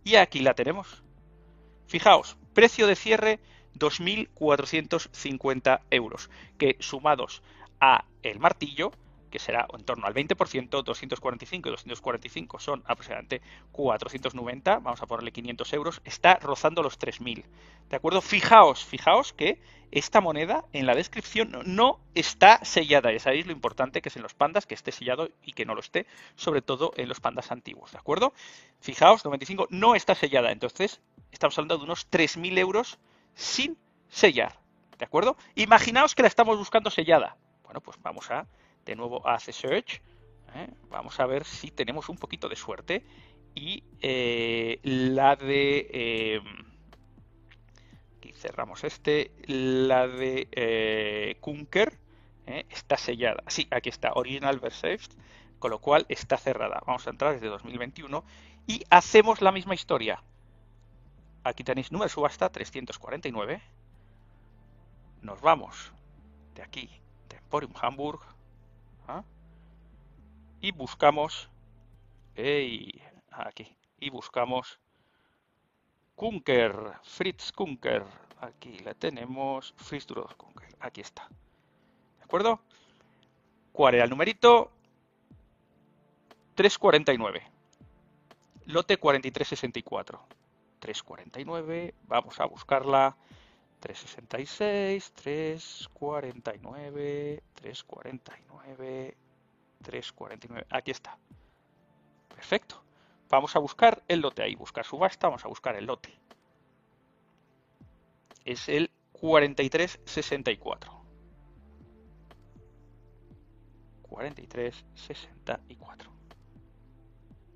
Y 0.04 0.16
aquí 0.16 0.40
la 0.40 0.54
tenemos. 0.54 1.02
Fijaos, 1.88 2.38
precio 2.54 2.86
de 2.88 2.96
cierre 2.96 3.40
2.450 3.76 5.82
euros, 5.90 6.30
que 6.58 6.76
sumados 6.80 7.42
a 7.80 8.06
el 8.24 8.40
martillo, 8.40 8.92
que 9.30 9.40
será 9.40 9.68
en 9.74 9.84
torno 9.84 10.08
al 10.08 10.14
20%, 10.14 10.84
245 10.84 11.70
y 11.70 11.72
245 11.72 12.60
son 12.60 12.84
aproximadamente 12.86 13.42
490, 13.72 14.80
vamos 14.80 15.02
a 15.02 15.06
ponerle 15.06 15.32
500 15.32 15.74
euros, 15.74 16.02
está 16.06 16.36
rozando 16.36 16.82
los 16.82 17.00
3.000. 17.00 17.44
¿De 17.90 17.96
acuerdo? 17.96 18.22
Fijaos, 18.22 18.86
fijaos 18.86 19.34
que 19.34 19.60
esta 19.92 20.20
moneda 20.20 20.66
en 20.74 20.86
la 20.86 20.96
descripción 20.96 21.62
no 21.66 22.00
está 22.14 22.64
sellada. 22.66 23.12
Ya 23.12 23.20
sabéis 23.20 23.46
lo 23.46 23.54
importante 23.54 24.02
que 24.02 24.10
es 24.10 24.16
en 24.18 24.24
los 24.24 24.34
pandas 24.34 24.66
que 24.66 24.76
esté 24.76 24.92
sellado 24.92 25.30
y 25.44 25.54
que 25.54 25.66
no 25.66 25.74
lo 25.76 25.80
esté, 25.80 26.06
sobre 26.36 26.62
todo 26.62 26.92
en 26.98 27.08
los 27.08 27.20
pandas 27.20 27.52
antiguos. 27.52 27.92
¿De 27.92 27.98
acuerdo? 27.98 28.34
Fijaos, 28.82 29.24
95 29.24 29.68
no 29.70 29.96
está 29.96 30.16
sellada. 30.16 30.52
Entonces, 30.52 31.00
estamos 31.32 31.58
hablando 31.58 31.78
de 31.78 31.86
unos 31.86 32.10
3.000 32.10 32.58
euros 32.58 33.00
sin 33.34 33.78
sellar. 34.10 34.60
¿De 34.98 35.06
acuerdo? 35.06 35.38
Imaginaos 35.56 36.16
que 36.16 36.24
la 36.24 36.28
estamos 36.28 36.58
buscando 36.58 36.90
sellada. 36.90 37.38
Bueno, 37.68 37.82
pues 37.82 37.98
vamos 38.02 38.32
a 38.32 38.48
de 38.86 38.96
nuevo 38.96 39.28
a 39.28 39.36
hace 39.36 39.52
search. 39.52 40.02
¿eh? 40.56 40.70
Vamos 40.90 41.20
a 41.20 41.26
ver 41.26 41.44
si 41.44 41.70
tenemos 41.70 42.08
un 42.08 42.18
poquito 42.18 42.48
de 42.48 42.56
suerte. 42.56 43.06
Y 43.54 43.84
eh, 44.02 44.80
la 44.84 45.36
de... 45.36 45.90
Eh, 45.92 46.42
aquí 48.18 48.32
cerramos 48.32 48.86
este. 48.86 49.32
La 49.48 50.08
de 50.08 51.38
Kunker 51.42 52.00
está 52.46 52.96
sellada. 52.96 53.44
Sí, 53.48 53.68
aquí 53.70 53.90
está, 53.90 54.14
Original 54.14 54.60
Versailles. 54.60 55.10
Con 55.60 55.72
lo 55.72 55.80
cual 55.80 56.06
está 56.08 56.38
cerrada. 56.38 56.82
Vamos 56.88 57.06
a 57.06 57.10
entrar 57.10 57.34
desde 57.34 57.48
2021 57.48 58.24
y 58.66 58.84
hacemos 58.90 59.42
la 59.42 59.52
misma 59.52 59.76
historia. 59.76 60.24
Aquí 61.44 61.66
tenéis 61.66 61.92
número 61.92 62.08
de 62.08 62.14
subasta 62.14 62.50
349. 62.50 63.62
Nos 65.22 65.42
vamos 65.42 65.92
de 66.56 66.62
aquí, 66.62 66.90
de 67.48 67.66
Emporium 67.66 67.74
Hamburg, 67.82 68.20
¿Ah? 69.08 69.24
Y 70.60 70.72
buscamos, 70.72 71.50
aquí, 73.32 73.77
y 74.00 74.10
buscamos 74.10 74.80
Kunker, 76.16 76.94
Fritz 77.04 77.51
Kunker. 77.54 78.04
Aquí 78.42 78.80
la 78.80 78.94
tenemos, 78.94 79.74
Fritz 79.77 80.08
Duros 80.08 80.36
Kunker. 80.36 80.75
Aquí 80.80 81.01
está. 81.01 81.30
¿De 82.18 82.24
acuerdo? 82.24 82.60
¿Cuál 83.72 83.96
era 83.96 84.04
el 84.04 84.10
numerito? 84.10 84.72
349. 86.56 87.44
Lote 88.66 88.98
4364. 88.98 90.20
349. 90.80 91.94
Vamos 92.08 92.39
a 92.39 92.46
buscarla. 92.46 93.16
366, 93.80 95.14
349, 95.14 97.44
349, 97.54 99.18
349. 99.84 100.68
Aquí 100.70 100.92
está. 100.92 101.18
Perfecto. 102.28 102.84
Vamos 103.30 103.56
a 103.56 103.60
buscar 103.60 104.04
el 104.08 104.22
lote 104.22 104.42
ahí. 104.42 104.56
Buscar 104.56 104.84
subasta. 104.86 105.28
Vamos 105.28 105.46
a 105.46 105.48
buscar 105.48 105.76
el 105.76 105.86
lote. 105.86 106.18
Es 108.46 108.68
el 108.70 108.90
4364. 109.12 110.98
4364. 114.02 116.12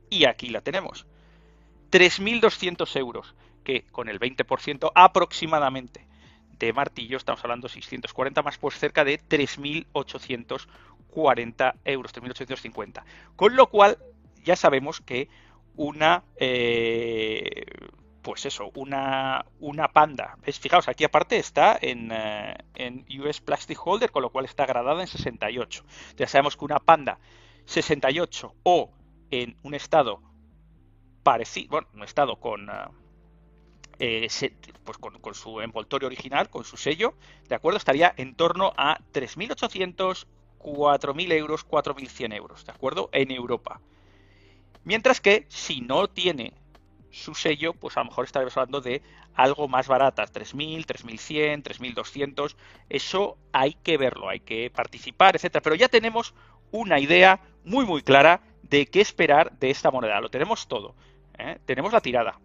Y 0.10 0.26
aquí 0.26 0.50
la 0.50 0.62
tenemos. 0.62 1.08
3.200 1.90 2.96
euros, 2.98 3.34
que 3.64 3.88
con 3.88 4.10
el 4.10 4.20
20% 4.20 4.92
aproximadamente 4.94 6.11
de 6.66 6.74
martillo, 6.74 7.18
estamos 7.18 7.44
hablando 7.44 7.70
640 7.70 8.42
más, 8.42 8.58
pues 8.58 8.78
cerca 8.78 9.04
de 9.04 9.20
3.840 9.20 11.76
euros, 11.86 12.14
3.850. 12.14 13.04
Con 13.36 13.56
lo 13.56 13.68
cual, 13.68 13.98
ya 14.44 14.56
sabemos 14.56 15.02
que 15.02 15.30
una, 15.76 16.24
eh, 16.38 17.66
pues 18.22 18.46
eso, 18.46 18.72
una, 18.76 19.46
una 19.60 19.88
panda. 19.90 20.38
¿Ves? 20.46 20.60
Fijaos, 20.60 20.88
aquí 20.88 21.04
aparte 21.04 21.38
está 21.38 21.78
en, 21.82 22.12
eh, 22.12 22.56
en 22.76 23.06
US 23.20 23.42
Plastic 23.42 23.80
Holder, 23.86 24.12
con 24.12 24.22
lo 24.22 24.30
cual 24.30 24.46
está 24.46 24.66
gradada 24.66 25.02
en 25.02 25.08
68. 25.08 25.84
Ya 26.18 26.28
sabemos 26.28 26.58
que 26.58 26.66
una 26.66 26.80
panda 26.80 27.20
68 27.66 28.56
o 28.64 28.92
en 29.32 29.58
un 29.64 29.74
estado 29.74 30.22
parecido, 31.24 31.70
bueno, 31.70 31.88
un 31.94 32.04
estado 32.04 32.40
con... 32.40 32.70
Eh, 34.04 34.28
pues 34.84 34.98
con, 34.98 35.36
su 35.36 35.62
envoltorio 35.62 36.08
original, 36.08 36.50
con 36.50 36.64
su 36.64 36.76
sello, 36.76 37.14
¿de 37.48 37.54
acuerdo? 37.54 37.78
Estaría 37.78 38.12
en 38.18 38.34
torno 38.34 38.74
a 38.76 38.98
3.800, 39.14 40.26
4.000 40.58 41.32
euros, 41.34 41.68
4.100 41.68 42.36
euros, 42.36 42.66
¿de 42.66 42.72
acuerdo? 42.72 43.10
En 43.12 43.30
Europa. 43.30 43.80
Mientras 44.84 45.22
que 45.22 45.46
si 45.50 45.82
no 45.82 46.08
tiene 46.08 46.54
su 47.12 47.36
sello, 47.36 47.76
pues 47.76 47.96
a 47.96 48.00
lo 48.00 48.08
mejor 48.08 48.26
estaremos 48.26 48.58
hablando 48.58 48.82
de 48.82 49.04
algo 49.36 49.68
más 49.68 49.88
baratas, 49.88 50.34
3.000, 50.34 50.84
3.100, 50.88 51.62
3.200. 51.62 52.56
Eso 52.90 53.38
hay 53.52 53.76
que 53.84 53.98
verlo, 53.98 54.30
hay 54.30 54.40
que 54.40 54.72
participar, 54.72 55.36
etcétera. 55.36 55.62
Pero 55.62 55.76
ya 55.76 55.90
tenemos 55.90 56.34
una 56.72 57.00
idea 57.00 57.40
muy, 57.66 57.86
muy 57.86 58.02
clara 58.02 58.42
de 58.64 58.88
qué 58.88 59.00
esperar 59.00 59.52
de 59.60 59.70
esta 59.70 59.92
moneda. 59.92 60.20
Lo 60.22 60.30
tenemos 60.30 60.68
todo. 60.68 60.96
¿eh? 61.38 61.60
Tenemos 61.66 61.94
la 61.94 62.02
tirada, 62.02 62.40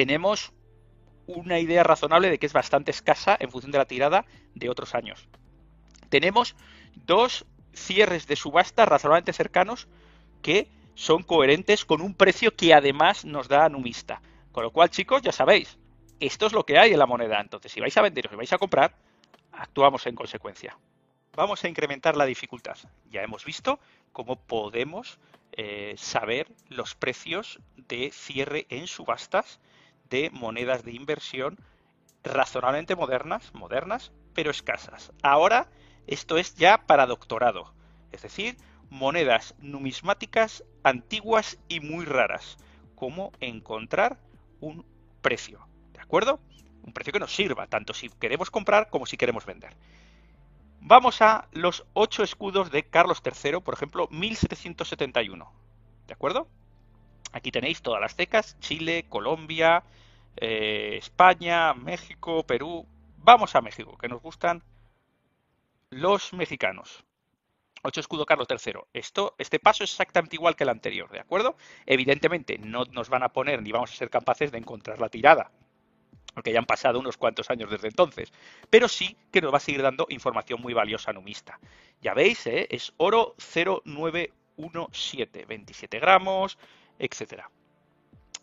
tenemos 0.00 0.54
una 1.26 1.58
idea 1.58 1.82
razonable 1.82 2.30
de 2.30 2.38
que 2.38 2.46
es 2.46 2.54
bastante 2.54 2.90
escasa 2.90 3.36
en 3.38 3.50
función 3.50 3.70
de 3.70 3.76
la 3.76 3.84
tirada 3.84 4.24
de 4.54 4.70
otros 4.70 4.94
años. 4.94 5.28
Tenemos 6.08 6.56
dos 6.94 7.44
cierres 7.74 8.26
de 8.26 8.34
subasta 8.34 8.86
razonablemente 8.86 9.34
cercanos 9.34 9.88
que 10.40 10.68
son 10.94 11.22
coherentes 11.22 11.84
con 11.84 12.00
un 12.00 12.14
precio 12.14 12.56
que 12.56 12.72
además 12.72 13.26
nos 13.26 13.46
da 13.48 13.68
Numista. 13.68 14.22
Con 14.52 14.64
lo 14.64 14.70
cual, 14.70 14.88
chicos, 14.88 15.20
ya 15.20 15.32
sabéis, 15.32 15.76
esto 16.18 16.46
es 16.46 16.54
lo 16.54 16.64
que 16.64 16.78
hay 16.78 16.94
en 16.94 16.98
la 16.98 17.04
moneda. 17.04 17.38
Entonces, 17.38 17.70
si 17.70 17.80
vais 17.80 17.96
a 17.98 18.00
vender 18.00 18.26
o 18.26 18.30
si 18.30 18.36
vais 18.36 18.52
a 18.54 18.58
comprar, 18.58 18.94
actuamos 19.52 20.06
en 20.06 20.14
consecuencia. 20.14 20.78
Vamos 21.34 21.62
a 21.62 21.68
incrementar 21.68 22.16
la 22.16 22.24
dificultad. 22.24 22.78
Ya 23.10 23.22
hemos 23.22 23.44
visto 23.44 23.78
cómo 24.14 24.36
podemos 24.36 25.18
eh, 25.52 25.92
saber 25.98 26.48
los 26.70 26.94
precios 26.94 27.60
de 27.76 28.10
cierre 28.12 28.64
en 28.70 28.86
subastas 28.86 29.60
de 30.10 30.30
monedas 30.30 30.84
de 30.84 30.92
inversión 30.92 31.58
razonablemente 32.22 32.96
modernas, 32.96 33.54
modernas, 33.54 34.12
pero 34.34 34.50
escasas. 34.50 35.12
Ahora 35.22 35.68
esto 36.06 36.38
es 36.38 36.54
ya 36.54 36.86
para 36.86 37.06
doctorado, 37.06 37.72
es 38.12 38.22
decir, 38.22 38.56
monedas 38.90 39.54
numismáticas 39.60 40.64
antiguas 40.82 41.58
y 41.68 41.80
muy 41.80 42.04
raras. 42.04 42.58
Cómo 42.96 43.32
encontrar 43.40 44.18
un 44.60 44.84
precio, 45.22 45.66
¿de 45.92 46.00
acuerdo? 46.00 46.40
Un 46.82 46.92
precio 46.92 47.12
que 47.12 47.20
nos 47.20 47.34
sirva, 47.34 47.66
tanto 47.66 47.94
si 47.94 48.08
queremos 48.08 48.50
comprar 48.50 48.90
como 48.90 49.06
si 49.06 49.16
queremos 49.16 49.46
vender. 49.46 49.76
Vamos 50.80 51.22
a 51.22 51.48
los 51.52 51.84
ocho 51.92 52.22
escudos 52.22 52.70
de 52.70 52.82
Carlos 52.82 53.22
III, 53.24 53.60
por 53.60 53.74
ejemplo, 53.74 54.08
1771. 54.10 55.52
¿De 56.06 56.14
acuerdo? 56.14 56.48
Aquí 57.32 57.50
tenéis 57.50 57.82
todas 57.82 58.00
las 58.00 58.16
cecas, 58.16 58.56
Chile, 58.60 59.04
Colombia, 59.08 59.84
eh, 60.36 60.96
España, 60.98 61.74
México, 61.74 62.44
Perú. 62.44 62.86
Vamos 63.18 63.54
a 63.54 63.60
México, 63.60 63.96
que 63.98 64.08
nos 64.08 64.22
gustan 64.22 64.62
los 65.90 66.32
mexicanos. 66.32 67.04
8 67.82 68.00
escudo 68.00 68.26
Carlos 68.26 68.46
III. 68.48 68.80
Esto, 68.92 69.34
este 69.38 69.58
paso 69.58 69.84
es 69.84 69.90
exactamente 69.90 70.36
igual 70.36 70.54
que 70.54 70.64
el 70.64 70.70
anterior, 70.70 71.10
¿de 71.10 71.20
acuerdo? 71.20 71.56
Evidentemente 71.86 72.58
no 72.58 72.84
nos 72.86 73.08
van 73.08 73.22
a 73.22 73.30
poner 73.30 73.62
ni 73.62 73.72
vamos 73.72 73.92
a 73.92 73.96
ser 73.96 74.10
capaces 74.10 74.52
de 74.52 74.58
encontrar 74.58 75.00
la 75.00 75.08
tirada, 75.08 75.50
porque 76.34 76.52
ya 76.52 76.58
han 76.58 76.66
pasado 76.66 76.98
unos 76.98 77.16
cuantos 77.16 77.50
años 77.50 77.70
desde 77.70 77.88
entonces, 77.88 78.32
pero 78.68 78.88
sí 78.88 79.16
que 79.32 79.40
nos 79.40 79.52
va 79.52 79.56
a 79.56 79.60
seguir 79.60 79.82
dando 79.82 80.06
información 80.10 80.60
muy 80.60 80.74
valiosa 80.74 81.12
numista. 81.12 81.58
Ya 82.02 82.14
veis, 82.14 82.46
¿eh? 82.46 82.66
es 82.70 82.92
oro 82.98 83.34
0917, 83.38 85.46
27 85.46 85.98
gramos, 85.98 86.58
etcétera. 87.00 87.50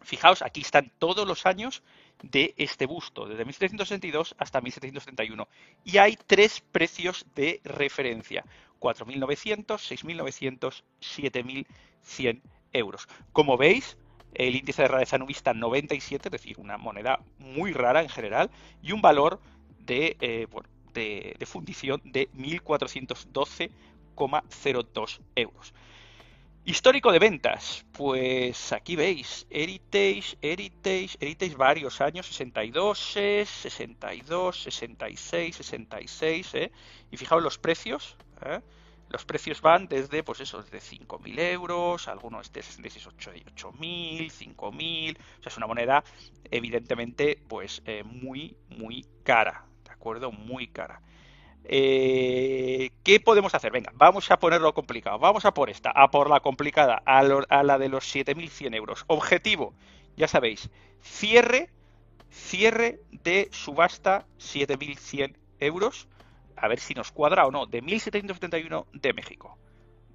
Fijaos, 0.01 0.41
aquí 0.41 0.61
están 0.61 0.91
todos 0.99 1.27
los 1.27 1.45
años 1.45 1.83
de 2.23 2.53
este 2.57 2.85
busto, 2.85 3.27
desde 3.27 3.43
1762 3.45 4.35
hasta 4.37 4.61
1771. 4.61 5.47
Y 5.83 5.97
hay 5.97 6.17
tres 6.27 6.63
precios 6.71 7.25
de 7.35 7.59
referencia, 7.63 8.45
4.900, 8.79 9.65
6.900, 9.65 10.83
7.100 11.01 12.41
euros. 12.73 13.07
Como 13.33 13.57
veis, 13.57 13.97
el 14.33 14.55
índice 14.55 14.83
de 14.83 14.87
rareza 14.87 15.17
nubista 15.17 15.53
97, 15.53 16.29
es 16.29 16.31
decir, 16.31 16.57
una 16.59 16.77
moneda 16.77 17.19
muy 17.39 17.73
rara 17.73 18.01
en 18.01 18.09
general, 18.09 18.49
y 18.81 18.91
un 18.91 19.01
valor 19.01 19.41
de, 19.79 20.15
eh, 20.21 20.47
de, 20.93 21.45
fundición 21.45 22.01
de 22.05 22.29
1.412,02 22.31 25.19
euros. 25.35 25.73
Histórico 26.67 27.13
de 27.13 27.19
ventas, 27.19 27.85
pues 27.93 28.73
aquí 28.73 28.97
veis, 28.97 29.47
Heritage, 29.49 30.37
Heritage, 30.41 31.15
Heritage 31.21 31.55
varios 31.55 32.01
años, 32.01 32.25
62, 32.25 32.99
62, 32.99 34.63
66, 34.63 35.55
66, 35.55 36.55
¿eh? 36.55 36.71
y 37.09 37.15
fijaos 37.15 37.41
los 37.41 37.57
precios, 37.57 38.17
¿eh? 38.45 38.59
los 39.07 39.23
precios 39.23 39.61
van 39.61 39.87
desde, 39.87 40.23
pues 40.23 40.41
eso, 40.41 40.61
desde 40.61 40.79
5.000 40.79 41.39
euros, 41.39 42.09
algunos 42.09 42.51
de 42.51 42.61
66, 42.61 43.07
8.000, 43.15 44.29
5.000, 44.29 45.17
o 45.17 45.41
sea, 45.43 45.49
es 45.49 45.55
una 45.55 45.67
moneda 45.67 46.03
evidentemente, 46.51 47.41
pues 47.47 47.81
eh, 47.85 48.03
muy, 48.03 48.57
muy 48.77 49.05
cara, 49.23 49.65
¿de 49.85 49.91
acuerdo? 49.91 50.33
Muy 50.33 50.67
cara. 50.67 51.01
Eh, 51.69 52.91
¿Qué 53.03 53.19
podemos 53.19 53.53
hacer? 53.53 53.73
Venga, 53.73 53.91
vamos 53.95 54.31
a 54.31 54.39
ponerlo 54.39 54.73
complicado. 54.73 55.19
Vamos 55.19 55.43
a 55.43 55.53
por 55.53 55.69
esta, 55.69 55.91
a 55.91 56.09
por 56.09 56.29
la 56.29 56.39
complicada, 56.39 57.01
a, 57.05 57.23
la 57.23 57.77
de 57.77 57.89
los 57.89 58.15
7.100 58.15 58.73
euros. 58.73 59.03
Objetivo, 59.07 59.73
ya 60.15 60.29
sabéis, 60.29 60.69
cierre, 61.01 61.69
cierre 62.31 63.01
de 63.11 63.49
subasta 63.51 64.25
7.100 64.39 65.35
euros. 65.59 66.07
A 66.55 66.69
ver 66.69 66.79
si 66.79 66.93
nos 66.93 67.11
cuadra 67.11 67.45
o 67.45 67.51
no, 67.51 67.65
de 67.65 67.83
1.771 67.83 68.85
de 68.93 69.13
México. 69.13 69.57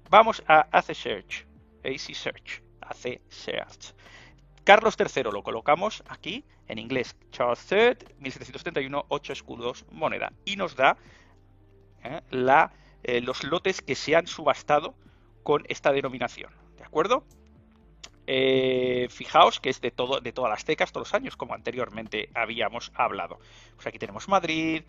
Vamos 0.09 0.43
a 0.47 0.67
AC 0.71 0.95
Search, 0.95 1.45
AC 1.83 2.15
Search, 2.15 2.63
AC 2.81 3.21
Search. 3.29 3.93
Carlos 4.63 4.95
III 4.97 5.23
lo 5.25 5.43
colocamos 5.43 6.03
aquí 6.07 6.45
en 6.67 6.79
inglés. 6.79 7.15
Charles 7.31 7.71
III, 7.71 8.15
1771, 8.17 9.05
8 9.07 9.33
escudos, 9.33 9.85
moneda. 9.91 10.33
Y 10.45 10.55
nos 10.55 10.75
da 10.75 10.97
¿eh? 12.03 12.21
la, 12.29 12.71
eh, 13.03 13.21
los 13.21 13.43
lotes 13.43 13.81
que 13.81 13.95
se 13.95 14.15
han 14.15 14.27
subastado 14.27 14.95
con 15.43 15.63
esta 15.67 15.91
denominación. 15.91 16.51
¿De 16.77 16.83
acuerdo? 16.83 17.23
Eh, 18.25 19.07
fijaos 19.09 19.59
que 19.59 19.69
es 19.69 19.81
de, 19.81 19.91
todo, 19.91 20.21
de 20.21 20.31
todas 20.31 20.49
las 20.49 20.63
tecas, 20.63 20.91
todos 20.91 21.07
los 21.07 21.13
años, 21.13 21.35
como 21.35 21.53
anteriormente 21.53 22.29
habíamos 22.33 22.91
hablado. 22.95 23.39
Pues 23.75 23.87
aquí 23.87 23.99
tenemos 23.99 24.27
Madrid, 24.27 24.83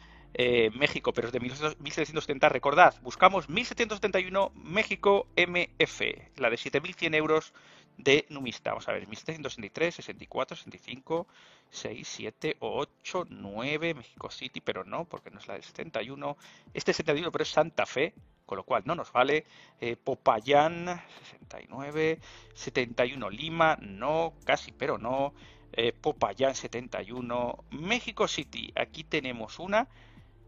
México, 0.75 1.13
pero 1.13 1.29
es 1.29 1.33
de 1.33 1.41
1770. 1.41 2.49
Recordad, 2.49 2.95
buscamos 3.03 3.49
1771 3.49 4.53
México 4.55 5.27
MF, 5.37 6.01
la 6.37 6.51
de 6.51 6.57
7100 6.57 7.15
euros 7.15 7.53
de 7.97 8.27
numista. 8.29 8.71
Vamos 8.71 8.89
a 8.89 8.93
ver, 8.93 9.07
1763, 9.07 9.95
64, 9.95 10.57
65, 10.57 11.27
6, 11.71 12.09
7, 12.09 12.57
8, 12.61 13.27
9, 13.29 13.95
México 13.95 14.31
City, 14.31 14.61
pero 14.61 14.85
no, 14.85 15.05
porque 15.05 15.31
no 15.31 15.39
es 15.39 15.49
la 15.49 15.55
del 15.55 15.65
71. 15.65 16.37
Este 16.73 16.91
es 16.91 16.97
71, 16.99 17.31
pero 17.33 17.43
es 17.43 17.51
Santa 17.51 17.87
Fe, 17.87 18.15
con 18.47 18.57
lo 18.57 18.65
cual 18.65 18.83
no 18.87 18.95
nos 18.95 19.13
vale. 19.13 19.45
Eh, 19.81 19.97
Popayán, 19.97 21.01
69, 21.23 22.21
71 22.55 23.31
Lima, 23.31 23.79
no, 23.81 24.35
casi, 24.45 24.73
pero 24.73 24.99
no. 24.99 25.35
Eh, 25.73 25.93
Popayán, 25.93 26.55
71. 26.55 27.65
México 27.71 28.29
City, 28.29 28.73
aquí 28.77 29.05
tenemos 29.05 29.59
una 29.59 29.89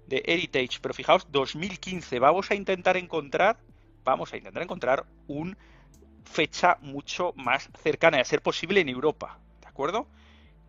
de 0.07 0.23
Heritage, 0.25 0.79
pero 0.81 0.95
fijaos, 0.95 1.27
2015. 1.31 2.19
Vamos 2.19 2.51
a 2.51 2.55
intentar 2.55 2.97
encontrar, 2.97 3.59
vamos 4.05 4.33
a 4.33 4.37
intentar 4.37 4.63
encontrar 4.63 5.07
un 5.27 5.57
fecha 6.27 6.79
mucho 6.83 7.33
más 7.37 7.71
cercana, 7.83 8.21
a 8.21 8.25
ser 8.25 8.43
posible 8.43 8.81
en 8.81 8.89
Europa, 8.89 9.39
¿de 9.63 9.69
acuerdo? 9.69 10.07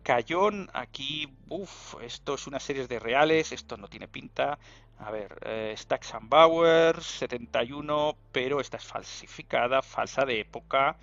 Cayón, 0.02 0.70
aquí, 0.72 1.28
uff, 1.50 1.96
esto 2.00 2.34
es 2.34 2.46
una 2.46 2.60
serie 2.60 2.86
de 2.86 2.98
reales, 2.98 3.52
esto 3.52 3.76
no 3.76 3.88
tiene 3.88 4.08
pinta. 4.08 4.58
A 4.98 5.10
ver, 5.10 5.38
eh, 5.44 5.74
Stacks 5.76 6.14
and 6.14 6.28
Bowers, 6.28 7.04
71, 7.04 8.16
pero 8.32 8.60
esta 8.60 8.78
es 8.78 8.84
falsificada, 8.84 9.82
falsa 9.82 10.24
de 10.24 10.40
época. 10.40 10.96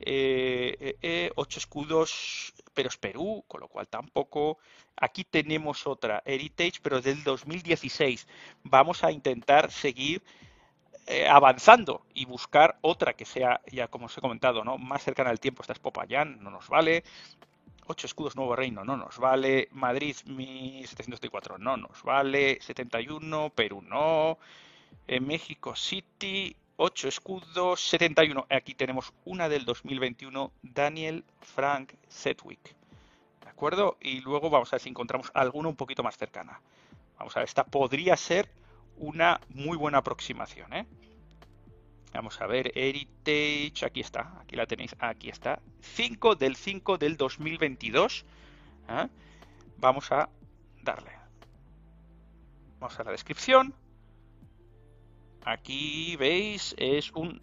Eh, 0.00 0.76
eh, 0.80 0.96
eh, 1.02 1.30
ocho 1.36 1.58
escudos, 1.58 2.54
pero 2.74 2.88
es 2.88 2.96
Perú, 2.96 3.44
con 3.46 3.60
lo 3.60 3.68
cual 3.68 3.88
tampoco. 3.88 4.58
Aquí 4.96 5.24
tenemos 5.24 5.86
otra, 5.86 6.22
Heritage, 6.24 6.80
pero 6.82 7.00
del 7.00 7.22
2016. 7.24 8.26
Vamos 8.64 9.04
a 9.04 9.12
intentar 9.12 9.70
seguir 9.70 10.22
eh, 10.22 10.45
avanzando 11.28 12.02
y 12.14 12.24
buscar 12.24 12.78
otra 12.80 13.12
que 13.14 13.24
sea, 13.24 13.60
ya 13.70 13.88
como 13.88 14.06
os 14.06 14.18
he 14.18 14.20
comentado, 14.20 14.64
¿no? 14.64 14.76
más 14.78 15.02
cercana 15.02 15.30
al 15.30 15.40
tiempo. 15.40 15.62
Esta 15.62 15.72
es 15.72 15.78
Popayán, 15.78 16.42
no 16.42 16.50
nos 16.50 16.68
vale. 16.68 17.04
Ocho 17.88 18.08
escudos 18.08 18.34
Nuevo 18.34 18.56
Reino, 18.56 18.84
no 18.84 18.96
nos 18.96 19.18
vale. 19.18 19.68
Madrid 19.70 20.16
1704, 20.26 21.58
no 21.58 21.76
nos 21.76 22.02
vale. 22.02 22.58
71, 22.60 23.50
Perú 23.50 23.80
no. 23.82 24.38
Eh, 25.06 25.20
México 25.20 25.76
City, 25.76 26.56
8 26.78 27.08
escudos, 27.08 27.80
71. 27.88 28.46
Aquí 28.50 28.74
tenemos 28.74 29.12
una 29.24 29.48
del 29.48 29.64
2021, 29.64 30.50
Daniel 30.62 31.24
Frank 31.40 31.92
Sedwick. 32.08 32.74
¿De 33.42 33.48
acuerdo? 33.48 33.96
Y 34.00 34.20
luego 34.20 34.50
vamos 34.50 34.72
a 34.72 34.76
ver 34.76 34.80
si 34.80 34.88
encontramos 34.88 35.30
alguna 35.32 35.68
un 35.68 35.76
poquito 35.76 36.02
más 36.02 36.16
cercana. 36.16 36.60
Vamos 37.18 37.36
a 37.36 37.40
ver, 37.40 37.48
esta 37.48 37.64
podría 37.64 38.16
ser 38.16 38.48
una 38.96 39.40
muy 39.50 39.76
buena 39.76 39.98
aproximación. 39.98 40.72
¿eh? 40.72 40.86
Vamos 42.12 42.40
a 42.40 42.46
ver, 42.46 42.72
Heritage, 42.74 43.84
aquí 43.84 44.00
está, 44.00 44.38
aquí 44.40 44.56
la 44.56 44.66
tenéis, 44.66 44.96
aquí 44.98 45.28
está. 45.28 45.60
5 45.80 46.34
del 46.36 46.56
5 46.56 46.98
del 46.98 47.16
2022. 47.16 48.24
¿eh? 48.88 49.08
Vamos 49.78 50.10
a 50.12 50.28
darle. 50.82 51.12
Vamos 52.78 52.98
a 52.98 53.04
la 53.04 53.10
descripción. 53.10 53.74
Aquí 55.44 56.16
veis, 56.16 56.74
es 56.78 57.12
un 57.12 57.40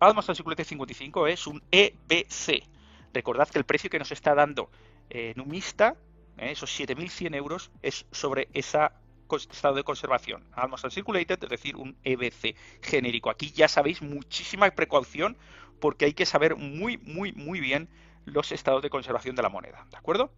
Almas 0.00 0.26
55, 0.26 1.26
es 1.26 1.46
un 1.46 1.62
EBC. 1.70 2.64
Recordad 3.12 3.48
que 3.48 3.58
el 3.58 3.64
precio 3.64 3.88
que 3.88 3.98
nos 3.98 4.10
está 4.10 4.34
dando 4.34 4.70
eh, 5.08 5.32
Numista, 5.36 5.96
eh, 6.36 6.50
esos 6.50 6.78
7.100 6.78 7.34
euros, 7.36 7.70
es 7.80 8.06
sobre 8.10 8.48
esa 8.52 8.92
estado 9.30 9.74
de 9.74 9.84
conservación. 9.84 10.44
Almost 10.52 10.84
Uncirculated, 10.84 11.42
es 11.42 11.50
decir, 11.50 11.76
un 11.76 11.96
EBC 12.04 12.56
genérico. 12.82 13.30
Aquí 13.30 13.50
ya 13.50 13.68
sabéis 13.68 14.02
muchísima 14.02 14.70
precaución 14.70 15.36
porque 15.80 16.06
hay 16.06 16.14
que 16.14 16.26
saber 16.26 16.56
muy, 16.56 16.98
muy, 16.98 17.32
muy 17.32 17.60
bien 17.60 17.88
los 18.24 18.52
estados 18.52 18.82
de 18.82 18.90
conservación 18.90 19.36
de 19.36 19.42
la 19.42 19.48
moneda. 19.48 19.86
¿De 19.90 19.96
acuerdo? 19.96 20.32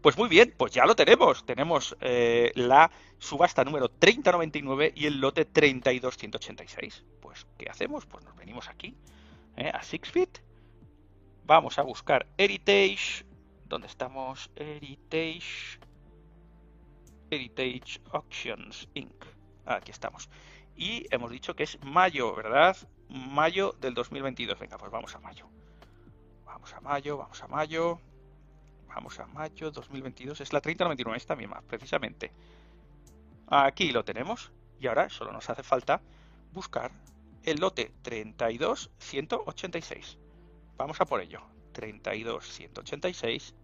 Pues 0.00 0.16
muy 0.16 0.28
bien, 0.28 0.54
pues 0.56 0.72
ya 0.72 0.86
lo 0.86 0.94
tenemos. 0.94 1.44
Tenemos 1.44 1.96
eh, 2.00 2.52
la 2.54 2.90
subasta 3.18 3.64
número 3.64 3.88
3099 3.88 4.92
y 4.94 5.06
el 5.06 5.20
lote 5.20 5.44
32186. 5.44 7.04
Pues, 7.20 7.46
¿qué 7.58 7.68
hacemos? 7.68 8.06
Pues 8.06 8.24
nos 8.24 8.36
venimos 8.36 8.68
aquí 8.68 8.94
eh, 9.56 9.70
a 9.72 9.82
Sixfit. 9.82 10.38
Vamos 11.44 11.78
a 11.78 11.82
buscar 11.82 12.26
Heritage. 12.38 13.24
¿Dónde 13.64 13.88
estamos? 13.88 14.50
Heritage. 14.56 15.80
Heritage 17.30 18.00
Auctions 18.12 18.88
Inc. 18.94 19.24
Aquí 19.64 19.90
estamos. 19.90 20.28
Y 20.76 21.06
hemos 21.10 21.30
dicho 21.30 21.56
que 21.56 21.64
es 21.64 21.82
mayo, 21.82 22.34
¿verdad? 22.34 22.76
Mayo 23.08 23.74
del 23.80 23.94
2022. 23.94 24.58
Venga, 24.58 24.76
pues 24.78 24.92
vamos 24.92 25.14
a 25.14 25.20
mayo. 25.20 25.48
Vamos 26.44 26.74
a 26.74 26.80
mayo, 26.80 27.16
vamos 27.16 27.42
a 27.42 27.48
mayo. 27.48 27.98
Vamos 28.88 29.18
a 29.18 29.26
mayo 29.26 29.70
2022. 29.70 30.40
Es 30.40 30.52
la 30.52 30.60
3099, 30.60 31.16
esta 31.16 31.36
misma, 31.36 31.62
precisamente. 31.62 32.32
Aquí 33.46 33.92
lo 33.92 34.04
tenemos. 34.04 34.52
Y 34.78 34.86
ahora 34.86 35.08
solo 35.08 35.32
nos 35.32 35.48
hace 35.48 35.62
falta 35.62 36.02
buscar 36.52 36.90
el 37.42 37.60
lote 37.60 37.94
32186. 38.02 40.18
Vamos 40.76 41.00
a 41.00 41.06
por 41.06 41.20
ello. 41.20 41.40
32186 41.72 43.54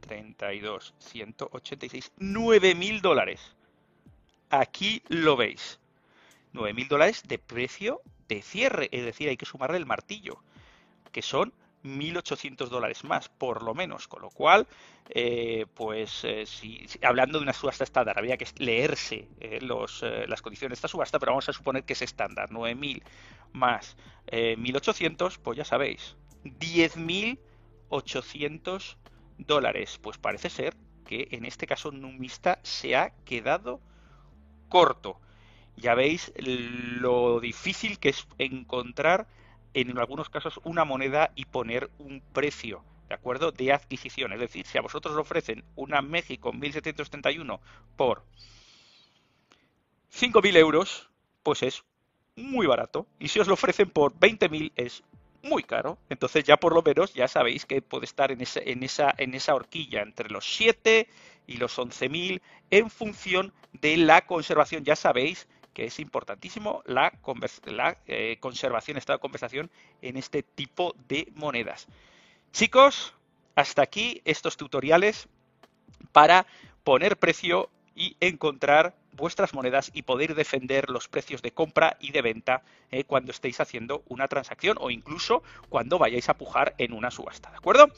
32, 0.00 0.94
186, 0.98 2.12
9 2.18 2.74
mil 2.74 3.00
dólares. 3.00 3.56
Aquí 4.50 5.02
lo 5.08 5.36
veis. 5.36 5.78
9 6.52 6.74
mil 6.74 6.88
dólares 6.88 7.22
de 7.26 7.38
precio 7.38 8.02
de 8.28 8.42
cierre, 8.42 8.88
es 8.92 9.04
decir, 9.04 9.28
hay 9.28 9.36
que 9.36 9.46
sumarle 9.46 9.76
el 9.76 9.86
martillo, 9.86 10.42
que 11.12 11.22
son 11.22 11.52
1.800 11.84 12.68
dólares 12.68 13.04
más, 13.04 13.28
por 13.28 13.62
lo 13.62 13.74
menos. 13.74 14.08
Con 14.08 14.22
lo 14.22 14.30
cual, 14.30 14.66
eh, 15.10 15.66
pues 15.74 16.24
eh, 16.24 16.44
hablando 17.02 17.38
de 17.38 17.44
una 17.44 17.52
subasta 17.52 17.84
estándar, 17.84 18.18
había 18.18 18.36
que 18.36 18.46
leerse 18.58 19.28
eh, 19.40 19.60
los, 19.60 20.04
las 20.26 20.42
condiciones 20.42 20.76
de 20.76 20.78
esta 20.78 20.88
subasta, 20.88 21.18
pero 21.18 21.32
vamos 21.32 21.48
a 21.48 21.52
suponer 21.52 21.84
que 21.84 21.94
es 21.94 22.02
estándar. 22.02 22.50
9.000 22.50 23.02
más 23.52 23.96
1.800, 24.30 25.38
pues 25.38 25.58
ya 25.58 25.64
sabéis, 25.64 26.16
10.800 26.44 28.96
dólares. 29.46 29.98
Pues 30.02 30.18
parece 30.18 30.50
ser 30.50 30.76
que 31.06 31.28
en 31.32 31.44
este 31.44 31.66
caso 31.66 31.90
Numista 31.90 32.60
se 32.62 32.96
ha 32.96 33.10
quedado 33.24 33.80
corto. 34.68 35.20
Ya 35.76 35.94
veis 35.94 36.32
lo 36.36 37.40
difícil 37.40 37.98
que 37.98 38.10
es 38.10 38.26
encontrar 38.38 39.26
en 39.74 39.96
algunos 39.98 40.28
casos 40.28 40.60
una 40.64 40.84
moneda 40.84 41.32
y 41.34 41.44
poner 41.46 41.90
un 41.98 42.22
precio, 42.32 42.84
¿de 43.08 43.14
acuerdo? 43.14 43.52
De 43.52 43.72
adquisición. 43.72 44.32
Es 44.32 44.40
decir, 44.40 44.66
si 44.66 44.78
a 44.78 44.82
vosotros 44.82 45.14
os 45.14 45.20
ofrecen 45.20 45.64
una 45.76 46.02
México 46.02 46.52
1771 46.52 47.60
por 47.96 48.24
5.000 50.12 50.56
euros, 50.56 51.10
pues 51.42 51.62
es 51.62 51.84
muy 52.36 52.66
barato. 52.66 53.06
Y 53.18 53.28
si 53.28 53.40
os 53.40 53.46
lo 53.46 53.54
ofrecen 53.54 53.90
por 53.90 54.12
20.000 54.14 54.72
es 54.76 55.02
muy 55.42 55.62
caro. 55.62 55.98
Entonces 56.08 56.44
ya 56.44 56.56
por 56.56 56.74
lo 56.74 56.82
menos 56.82 57.14
ya 57.14 57.28
sabéis 57.28 57.66
que 57.66 57.82
puede 57.82 58.04
estar 58.04 58.30
en, 58.30 58.40
en, 58.40 58.82
esa, 58.82 59.14
en 59.16 59.34
esa 59.34 59.54
horquilla 59.54 60.02
entre 60.02 60.30
los 60.30 60.44
7 60.44 61.08
y 61.46 61.56
los 61.56 61.78
11.000 61.78 62.40
en 62.70 62.90
función 62.90 63.52
de 63.72 63.96
la 63.96 64.26
conservación. 64.26 64.84
Ya 64.84 64.96
sabéis 64.96 65.48
que 65.72 65.86
es 65.86 66.00
importantísimo 66.00 66.82
la, 66.86 67.12
la 67.64 67.98
eh, 68.06 68.36
conservación, 68.40 68.96
estado 68.96 69.18
de 69.18 69.22
conversación 69.22 69.70
en 70.02 70.16
este 70.16 70.42
tipo 70.42 70.94
de 71.08 71.30
monedas. 71.34 71.86
Chicos, 72.52 73.14
hasta 73.54 73.82
aquí 73.82 74.22
estos 74.24 74.56
tutoriales 74.56 75.28
para 76.12 76.46
poner 76.84 77.18
precio 77.18 77.70
y 77.94 78.16
encontrar 78.20 78.96
vuestras 79.12 79.54
monedas 79.54 79.90
y 79.94 80.02
poder 80.02 80.34
defender 80.34 80.90
los 80.90 81.08
precios 81.08 81.42
de 81.42 81.52
compra 81.52 81.96
y 82.00 82.12
de 82.12 82.22
venta 82.22 82.62
eh, 82.90 83.04
cuando 83.04 83.32
estéis 83.32 83.60
haciendo 83.60 84.02
una 84.08 84.28
transacción 84.28 84.76
o 84.80 84.90
incluso 84.90 85.42
cuando 85.68 85.98
vayáis 85.98 86.28
a 86.28 86.34
pujar 86.34 86.74
en 86.78 86.92
una 86.92 87.10
subasta, 87.10 87.50
¿de 87.50 87.56
acuerdo? 87.56 87.88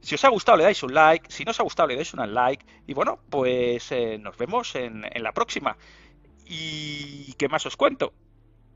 Si 0.00 0.14
os 0.14 0.24
ha 0.24 0.28
gustado 0.28 0.58
le 0.58 0.64
dais 0.64 0.82
un 0.82 0.94
like, 0.94 1.30
si 1.30 1.44
no 1.44 1.50
os 1.50 1.60
ha 1.60 1.62
gustado 1.62 1.88
le 1.88 1.96
dais 1.96 2.12
un 2.14 2.34
like 2.34 2.64
y 2.86 2.94
bueno, 2.94 3.20
pues 3.28 3.92
eh, 3.92 4.18
nos 4.18 4.36
vemos 4.36 4.74
en, 4.74 5.04
en 5.10 5.22
la 5.22 5.32
próxima. 5.32 5.76
¿Y 6.46 7.34
qué 7.34 7.48
más 7.48 7.64
os 7.66 7.76
cuento? 7.76 8.12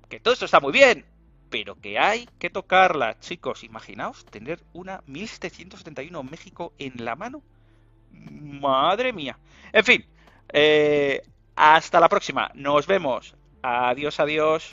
Que 0.08 0.20
todo 0.20 0.34
esto 0.34 0.44
está 0.44 0.60
muy 0.60 0.72
bien, 0.72 1.04
pero 1.50 1.80
que 1.80 1.98
hay 1.98 2.28
que 2.38 2.50
tocarla, 2.50 3.18
chicos. 3.20 3.64
Imaginaos 3.64 4.24
tener 4.26 4.60
una 4.72 5.02
1771 5.06 6.22
México 6.22 6.72
en 6.78 7.04
la 7.04 7.16
mano. 7.16 7.42
Madre 8.10 9.12
mía. 9.12 9.38
En 9.72 9.84
fin, 9.84 10.06
eh, 10.52 11.22
hasta 11.56 12.00
la 12.00 12.08
próxima. 12.08 12.50
Nos 12.54 12.86
vemos. 12.86 13.34
Adiós, 13.62 14.20
adiós. 14.20 14.70